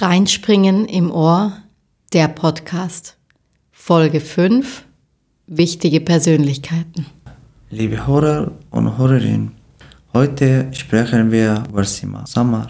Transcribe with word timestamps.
Reinspringen 0.00 0.84
im 0.86 1.10
Ohr, 1.10 1.54
der 2.12 2.28
Podcast. 2.28 3.16
Folge 3.72 4.20
5. 4.20 4.84
Wichtige 5.48 6.00
Persönlichkeiten. 6.00 7.06
Liebe 7.70 8.06
Hörer 8.06 8.52
und 8.70 8.96
Hörerinnen, 8.96 9.50
heute 10.14 10.68
sprechen 10.70 11.32
wir 11.32 11.64
über 11.68 11.82
Sima 11.82 12.24
Samar. 12.26 12.68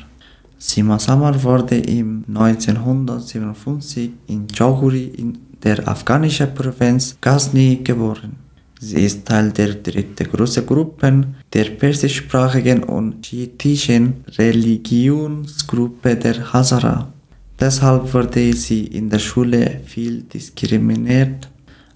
Sima 0.56 0.98
Samar 0.98 1.42
wurde 1.42 1.76
im 1.76 2.24
1957 2.28 4.10
in 4.28 4.46
Chowhuri 4.48 5.12
in 5.18 5.36
der 5.62 5.86
afghanischen 5.86 6.54
Provinz 6.54 7.18
Ghazni 7.20 7.80
geboren. 7.84 8.36
Sie 8.80 9.04
ist 9.04 9.26
Teil 9.26 9.52
der 9.52 9.74
dritten 9.74 10.30
großen 10.30 10.64
Gruppen 10.64 11.36
der 11.52 11.64
persischsprachigen 11.64 12.84
und 12.84 13.26
schiitischen 13.26 14.24
Religionsgruppe 14.38 16.16
der 16.16 16.52
Hazara. 16.54 17.12
Deshalb 17.60 18.14
wurde 18.14 18.52
sie 18.52 18.84
in 18.84 19.10
der 19.10 19.18
Schule 19.18 19.80
viel 19.84 20.22
diskriminiert. 20.22 21.48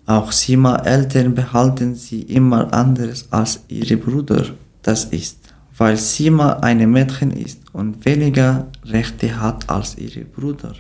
Auch 0.06 0.32
Sima 0.32 0.74
Eltern 0.76 1.34
behalten 1.34 1.94
sie 1.94 2.22
immer 2.22 2.72
anders 2.74 3.28
als 3.30 3.60
ihre 3.68 3.96
Brüder. 3.96 4.46
Das 4.82 5.04
ist, 5.04 5.38
weil 5.78 5.96
Sima 5.96 6.54
eine 6.54 6.88
Mädchen 6.88 7.30
ist 7.30 7.60
und 7.72 8.04
weniger 8.04 8.66
Rechte 8.84 9.40
hat 9.40 9.70
als 9.70 9.96
ihre 9.98 10.24
Brüder. 10.24 10.72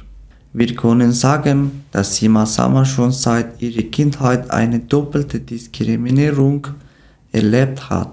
Wir 0.52 0.74
können 0.74 1.12
sagen, 1.12 1.84
dass 1.92 2.16
Sima 2.16 2.44
Sama 2.44 2.84
schon 2.84 3.12
seit 3.12 3.62
ihrer 3.62 3.84
Kindheit 3.84 4.50
eine 4.50 4.80
doppelte 4.80 5.38
Diskriminierung 5.38 6.66
erlebt 7.30 7.88
hat. 7.88 8.10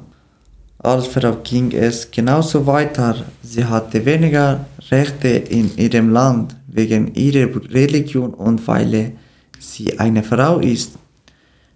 Als 0.78 1.08
Frau 1.08 1.36
ging 1.44 1.72
es 1.72 2.09
genauso 2.12 2.66
weiter. 2.66 3.25
Sie 3.42 3.66
hatte 3.66 4.06
weniger 4.06 4.66
Rechte 4.92 5.28
in 5.28 5.75
ihrem 5.75 6.12
Land 6.12 6.56
wegen 6.72 7.14
ihrer 7.16 7.50
Religion 7.72 8.34
und 8.34 8.67
weil 8.67 9.14
sie 9.59 10.00
eine 10.00 10.23
Frau 10.23 10.59
ist. 10.59 10.98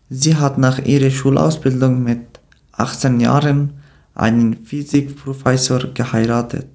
Sie 0.09 0.35
hat 0.35 0.57
nach 0.57 0.79
ihrer 0.85 1.09
Schulausbildung 1.09 2.03
mit 2.03 2.21
18 2.73 3.19
Jahren 3.19 3.73
einen 4.15 4.65
Physikprofessor 4.65 5.93
geheiratet. 5.93 6.67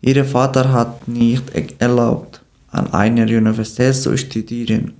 Ihr 0.00 0.24
Vater 0.24 0.72
hat 0.72 1.08
nicht 1.08 1.44
erlaubt, 1.78 2.42
an 2.70 2.92
einer 2.92 3.24
Universität 3.24 3.94
zu 3.94 4.16
studieren. 4.16 4.92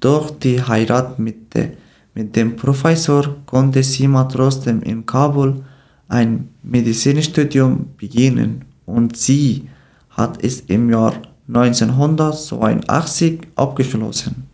Durch 0.00 0.30
die 0.32 0.60
Heirat 0.60 1.18
mit, 1.18 1.54
de, 1.54 1.70
mit 2.14 2.36
dem 2.36 2.56
Professor 2.56 3.36
konnte 3.46 3.82
Sima 3.82 4.24
trotzdem 4.24 4.82
in 4.82 5.06
Kabul 5.06 5.64
ein 6.08 6.50
Medizinstudium 6.62 7.86
beginnen 7.96 8.66
und 8.84 9.16
sie 9.16 9.68
hat 10.10 10.44
es 10.44 10.60
im 10.60 10.90
Jahr 10.90 11.14
1982 11.48 13.40
abgeschlossen. 13.56 14.48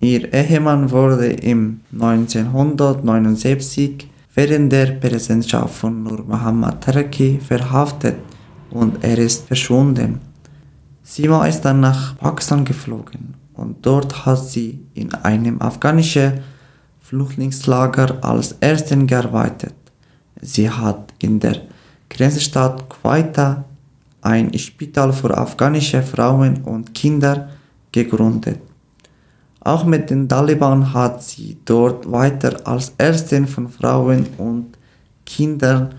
Ihr 0.00 0.32
Ehemann 0.32 0.90
wurde 0.90 1.26
im 1.26 1.80
1979 1.92 4.08
während 4.34 4.70
der 4.70 4.92
Präsidentschaft 4.92 5.74
von 5.74 6.02
Nur 6.02 6.22
Muhammad 6.24 6.84
Taraki 6.84 7.40
verhaftet 7.40 8.16
und 8.70 9.02
er 9.02 9.18
ist 9.18 9.48
verschwunden. 9.48 10.20
Sima 11.02 11.46
ist 11.46 11.62
dann 11.62 11.80
nach 11.80 12.18
Pakistan 12.18 12.64
geflogen 12.64 13.34
und 13.54 13.84
dort 13.84 14.26
hat 14.26 14.44
sie 14.44 14.80
in 14.94 15.12
einem 15.14 15.60
afghanischen 15.62 16.40
Flüchtlingslager 17.00 18.22
als 18.22 18.52
Ärztin 18.60 19.06
gearbeitet. 19.06 19.74
Sie 20.40 20.70
hat 20.70 21.14
in 21.20 21.40
der 21.40 21.62
Grenzstadt 22.10 22.88
Quetta 22.88 23.64
ein 24.26 24.52
Spital 24.58 25.12
für 25.12 25.32
afghanische 25.38 26.02
Frauen 26.02 26.64
und 26.64 26.92
Kinder 26.92 27.48
gegründet. 27.92 28.60
Auch 29.60 29.84
mit 29.84 30.10
den 30.10 30.28
Taliban 30.28 30.92
hat 30.92 31.22
sie 31.22 31.58
dort 31.64 32.10
weiter 32.10 32.52
als 32.64 32.92
Ärztin 32.98 33.46
von 33.46 33.68
Frauen 33.68 34.26
und 34.38 34.76
Kindern 35.24 35.94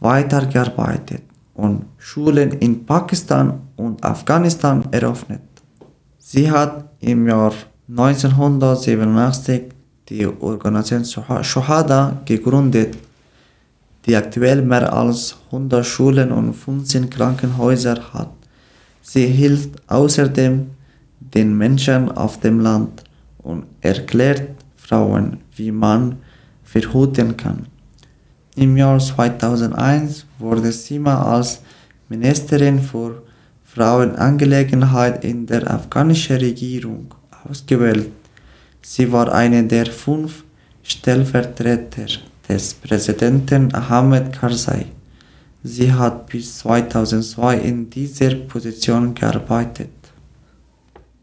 weitergearbeitet 0.00 1.22
und 1.54 1.84
Schulen 1.98 2.50
in 2.66 2.84
Pakistan 2.84 3.60
und 3.76 4.04
Afghanistan 4.04 4.84
eröffnet. 4.90 5.42
Sie 6.18 6.50
hat 6.50 6.84
im 7.00 7.28
Jahr 7.28 7.52
1987 7.88 9.62
die 10.08 10.26
Organisation 10.26 11.24
Shohada 11.42 12.20
gegründet, 12.24 12.96
die 14.06 14.16
aktuell 14.16 14.62
mehr 14.62 14.92
als 14.92 15.36
100 15.46 15.84
Schulen 15.84 16.32
und 16.32 16.54
15 16.54 17.10
Krankenhäuser 17.10 18.12
hat. 18.12 18.32
Sie 19.02 19.26
hilft 19.26 19.70
außerdem 19.88 20.70
den 21.20 21.56
Menschen 21.56 22.10
auf 22.10 22.40
dem 22.40 22.60
Land 22.60 23.04
und 23.38 23.64
erklärt 23.80 24.48
Frauen, 24.76 25.38
wie 25.56 25.72
man 25.72 26.18
verhüten 26.64 27.36
kann. 27.36 27.66
Im 28.56 28.76
Jahr 28.76 28.98
2001 28.98 30.26
wurde 30.38 30.72
Sima 30.72 31.22
als 31.22 31.60
Ministerin 32.08 32.80
für 32.80 33.22
Frauenangelegenheit 33.64 35.24
in 35.24 35.46
der 35.46 35.70
afghanischen 35.70 36.36
Regierung 36.36 37.14
ausgewählt. 37.48 38.10
Sie 38.82 39.12
war 39.12 39.32
eine 39.32 39.62
der 39.64 39.86
fünf 39.86 40.44
Stellvertreter 40.82 42.06
des 42.48 42.74
Präsidenten 42.74 43.74
Ahmed 43.74 44.32
Karzai. 44.32 44.86
Sie 45.62 45.92
hat 45.92 46.26
bis 46.28 46.58
2002 46.58 47.58
in 47.58 47.90
dieser 47.90 48.34
Position 48.34 49.14
gearbeitet. 49.14 49.90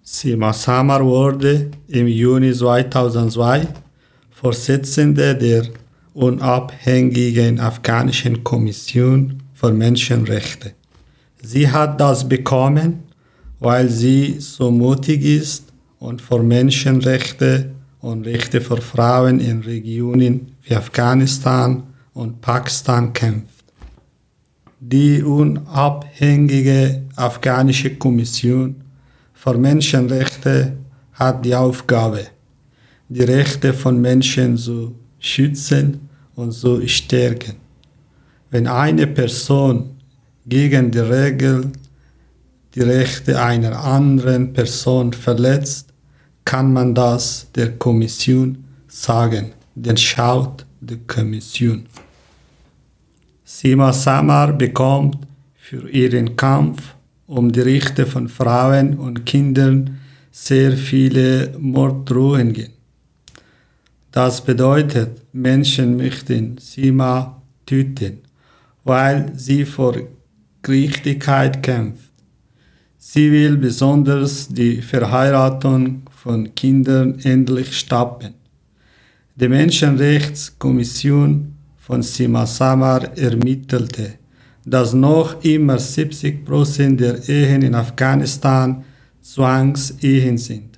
Sima 0.03 0.53
Samar 0.53 1.03
wurde 1.03 1.71
im 1.87 2.07
Juni 2.07 2.53
2002 2.53 3.67
Vorsitzende 4.29 5.35
der 5.35 5.65
unabhängigen 6.13 7.59
afghanischen 7.59 8.43
Kommission 8.43 9.41
für 9.53 9.71
Menschenrechte. 9.71 10.73
Sie 11.41 11.69
hat 11.69 11.99
das 11.99 12.27
bekommen, 12.27 13.03
weil 13.59 13.89
sie 13.89 14.35
so 14.39 14.69
mutig 14.69 15.23
ist 15.23 15.73
und 15.99 16.21
für 16.21 16.43
Menschenrechte 16.43 17.74
und 18.05 18.27
Rechte 18.27 18.61
für 18.61 18.77
Frauen 18.77 19.39
in 19.39 19.61
Regionen 19.61 20.51
wie 20.61 20.75
Afghanistan 20.75 21.81
und 22.13 22.39
Pakistan 22.39 23.11
kämpft. 23.13 23.65
Die 24.79 25.23
unabhängige 25.23 27.01
afghanische 27.15 27.95
Kommission 27.95 28.75
für 29.33 29.57
Menschenrechte 29.57 30.73
hat 31.13 31.43
die 31.43 31.55
Aufgabe, 31.55 32.27
die 33.09 33.23
Rechte 33.23 33.73
von 33.73 33.99
Menschen 33.99 34.55
zu 34.55 34.93
schützen 35.17 36.07
und 36.35 36.51
zu 36.51 36.87
stärken. 36.87 37.55
Wenn 38.51 38.67
eine 38.67 39.07
Person 39.07 39.95
gegen 40.45 40.91
die 40.91 40.99
Regel 40.99 41.71
die 42.75 42.81
Rechte 42.81 43.41
einer 43.41 43.83
anderen 43.83 44.53
Person 44.53 45.11
verletzt, 45.11 45.84
kann 46.45 46.71
man 46.71 46.93
das 46.93 47.47
der 47.55 47.77
Kommission 47.77 48.63
sagen. 48.87 49.51
Dann 49.73 49.97
schaut 49.97 50.65
die 50.79 50.99
Kommission. 51.05 51.87
Sima 53.43 53.91
Samar 53.91 54.53
bekommt 54.53 55.17
für 55.55 55.89
ihren 55.89 56.35
Kampf 56.35 56.95
um 57.27 57.51
die 57.51 57.61
Rechte 57.61 58.05
von 58.05 58.29
Frauen 58.29 58.97
und 58.97 59.25
Kindern 59.25 59.99
sehr 60.31 60.73
viele 60.73 61.55
Morddrohungen. 61.59 62.69
Das 64.11 64.43
bedeutet, 64.43 65.21
Menschen 65.33 65.97
möchten 65.97 66.57
Sima 66.57 67.41
töten, 67.65 68.19
weil 68.83 69.31
sie 69.35 69.65
vor 69.65 69.95
Gerechtigkeit 70.61 71.61
kämpft. 71.63 72.11
Sie 72.97 73.31
will 73.31 73.57
besonders 73.57 74.47
die 74.47 74.81
Verheiratung 74.81 76.03
von 76.25 76.53
Kindern 76.55 77.19
endlich 77.23 77.77
stoppen. 77.77 78.33
Die 79.35 79.47
Menschenrechtskommission 79.47 81.53
von 81.77 82.01
Sima 82.01 82.45
Samar 82.45 83.17
ermittelte, 83.17 84.15
dass 84.65 84.93
noch 84.93 85.41
immer 85.43 85.79
70 85.79 86.43
Prozent 86.43 86.99
der 86.99 87.29
Ehen 87.29 87.61
in 87.61 87.75
Afghanistan 87.75 88.83
Zwangsehen 89.21 90.37
sind 90.37 90.75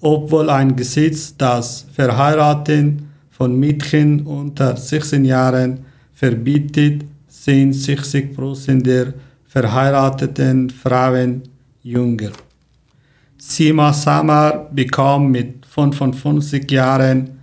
obwohl 0.00 0.48
ein 0.48 0.76
Gesetz 0.76 1.36
das 1.36 1.86
Verheiraten 1.92 3.10
von 3.30 3.58
Mädchen 3.58 4.26
unter 4.26 4.76
16 4.76 5.24
Jahren 5.24 5.80
verbietet, 6.12 7.04
sind 7.28 7.74
60 7.74 8.34
Prozent 8.34 8.86
der 8.86 9.14
verheirateten 9.46 10.70
Frauen 10.70 11.42
jünger. 11.82 12.32
Sima 13.42 13.90
Samar 13.94 14.68
bekam 14.70 15.30
mit 15.30 15.64
55 15.64 16.70
Jahren 16.70 17.40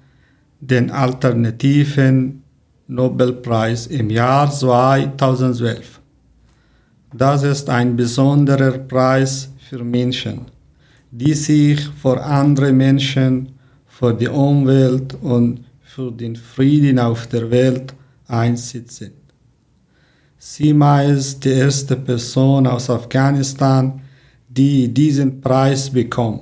den 0.59 0.91
alternativen 0.91 2.43
Nobelpreis 2.87 3.87
im 3.87 4.11
Jahr 4.11 4.51
2012. 4.51 5.99
Das 7.13 7.41
ist 7.41 7.67
ein 7.71 7.95
besonderer 7.95 8.77
Preis 8.77 9.49
für 9.67 9.83
Menschen, 9.83 10.41
die 11.09 11.33
sich 11.33 11.89
für 11.99 12.23
andere 12.23 12.71
Menschen, 12.71 13.53
für 13.87 14.13
die 14.13 14.27
Umwelt 14.27 15.15
und 15.19 15.65
für 15.81 16.11
den 16.11 16.35
Frieden 16.35 16.99
auf 16.99 17.25
der 17.25 17.49
Welt 17.49 17.95
einsetzen. 18.27 19.13
Sima 20.37 21.01
ist 21.01 21.43
die 21.43 21.49
erste 21.49 21.95
Person 21.95 22.67
aus 22.67 22.87
Afghanistan, 22.87 24.01
die 24.57 24.93
diesen 24.93 25.39
Preis 25.39 25.89
bekommt, 25.89 26.41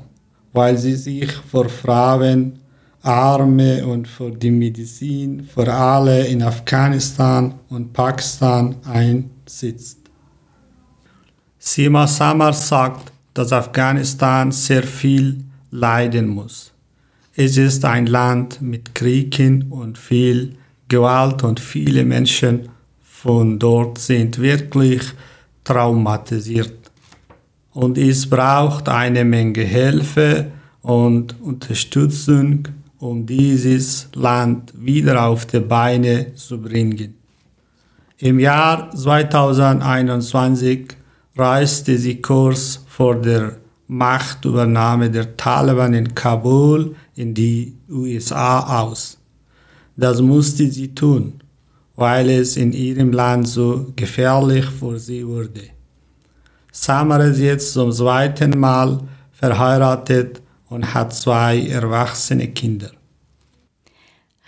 weil 0.53 0.77
sie 0.77 0.95
sich 0.95 1.31
für 1.31 1.67
Frauen, 1.67 2.59
Arme 3.01 3.85
und 3.85 4.07
für 4.07 4.31
die 4.31 4.49
Medizin 4.49 5.43
für 5.43 5.71
alle 5.71 6.25
in 6.25 6.41
Afghanistan 6.41 7.53
und 7.69 7.93
Pakistan 7.93 8.77
einsetzt. 8.83 9.99
Sima 11.59 12.07
Samar 12.07 12.53
sagt, 12.53 13.11
dass 13.33 13.51
Afghanistan 13.51 14.51
sehr 14.51 14.83
viel 14.83 15.43
leiden 15.69 16.27
muss. 16.27 16.71
Es 17.35 17.57
ist 17.57 17.83
ein 17.85 18.07
Land 18.07 18.61
mit 18.61 18.95
Kriegen 18.95 19.63
und 19.69 19.97
viel 19.97 20.55
Gewalt 20.87 21.43
und 21.43 21.59
viele 21.59 22.05
Menschen 22.05 22.69
von 23.01 23.59
dort 23.59 23.97
sind 23.97 24.39
wirklich 24.39 25.01
traumatisiert. 25.63 26.84
Und 27.75 27.97
es 27.97 28.29
braucht 28.29 28.87
eine 28.87 29.25
Menge 29.25 29.59
Hilfe 29.59 30.49
und 30.81 31.35
Unterstützung 31.41 32.69
um 32.99 33.25
dieses 33.25 34.07
Land 34.15 34.73
wieder 34.77 35.25
auf 35.25 35.45
die 35.45 35.59
Beine 35.59 36.33
zu 36.35 36.57
bringen. 36.57 37.15
Im 38.17 38.39
Jahr 38.39 38.89
2021 38.91 40.87
reiste 41.35 41.97
sie 41.97 42.21
kurz 42.21 42.79
vor 42.87 43.15
der 43.15 43.57
Machtübernahme 43.87 45.11
der 45.11 45.35
Taliban 45.35 45.93
in 45.93 46.15
Kabul 46.15 46.95
in 47.15 47.33
die 47.33 47.73
USA 47.89 48.83
aus. 48.83 49.17
Das 49.97 50.21
musste 50.21 50.71
sie 50.71 50.95
tun, 50.95 51.33
weil 51.97 52.29
es 52.29 52.55
in 52.55 52.71
ihrem 52.71 53.11
Land 53.11 53.49
so 53.49 53.91
gefährlich 53.97 54.65
für 54.65 54.97
sie 54.97 55.27
wurde. 55.27 55.74
Samar 56.77 57.21
ist 57.21 57.39
jetzt 57.39 57.71
zum 57.71 57.93
zweiten 57.93 58.59
Mal 58.59 58.99
verheiratet 59.31 60.41
und 60.67 60.93
hat 60.93 61.15
zwei 61.15 61.65
erwachsene 61.67 62.49
Kinder. 62.49 62.91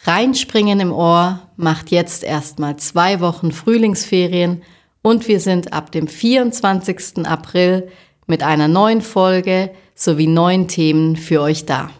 Reinspringen 0.04 0.82
im 0.82 0.92
Ohr 0.92 1.40
macht 1.56 1.90
jetzt 1.90 2.26
erstmal 2.26 2.76
zwei 2.76 3.22
Wochen 3.22 3.54
Frühlingsferien 3.54 4.62
und 5.02 5.30
wir 5.30 5.40
sind 5.40 5.72
ab 5.72 5.94
dem 5.94 6.10
24. 6.10 7.26
April 7.26 7.88
mit 8.28 8.44
einer 8.44 8.68
neuen 8.68 9.02
Folge 9.02 9.72
sowie 9.96 10.28
neuen 10.28 10.68
Themen 10.68 11.16
für 11.16 11.40
euch 11.42 11.66
da. 11.66 11.92